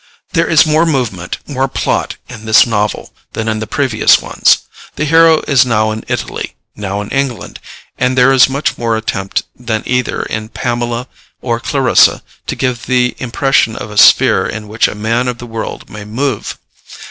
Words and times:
There 0.33 0.47
is 0.49 0.65
more 0.65 0.83
movement, 0.87 1.37
more 1.45 1.67
plot, 1.67 2.15
in 2.27 2.45
this 2.45 2.65
novel 2.65 3.13
than 3.33 3.47
in 3.47 3.59
the 3.59 3.67
previous 3.67 4.19
ones; 4.19 4.61
the 4.95 5.05
hero 5.05 5.41
is 5.47 5.63
now 5.63 5.91
in 5.91 6.03
Italy, 6.07 6.55
now 6.75 7.01
in 7.01 7.09
England, 7.11 7.59
and 7.99 8.17
there 8.17 8.33
is 8.33 8.49
much 8.49 8.79
more 8.79 8.97
attempt 8.97 9.43
than 9.55 9.83
either 9.85 10.23
in 10.23 10.49
Pamela 10.49 11.07
or 11.39 11.59
Clarissa 11.59 12.23
to 12.47 12.55
give 12.55 12.87
the 12.87 13.15
impression 13.19 13.75
of 13.75 13.91
a 13.91 13.97
sphere 13.99 14.43
in 14.47 14.67
which 14.67 14.87
a 14.87 14.95
man 14.95 15.27
of 15.27 15.37
the 15.37 15.45
world 15.45 15.87
may 15.87 16.03
move. 16.03 16.57